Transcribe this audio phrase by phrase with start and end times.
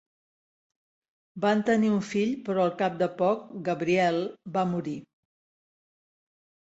[1.43, 4.17] Van tenir un fill però al cap de poc, Gabriel
[4.57, 4.95] va morir.